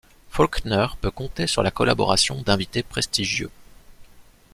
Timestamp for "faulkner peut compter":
0.31-1.45